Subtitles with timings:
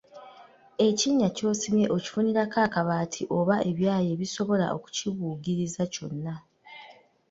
[0.87, 6.35] Ekinnya ky'osimye okifunirako akabaati oba ebyayi ebisobola okukibugiriza kyonna.